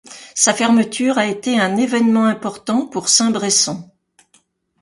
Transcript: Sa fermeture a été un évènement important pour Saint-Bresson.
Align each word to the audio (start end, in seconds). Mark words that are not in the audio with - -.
Sa 0.33 0.55
fermeture 0.55 1.19
a 1.19 1.27
été 1.27 1.59
un 1.59 1.77
évènement 1.77 2.25
important 2.25 2.87
pour 2.87 3.07
Saint-Bresson. 3.07 3.87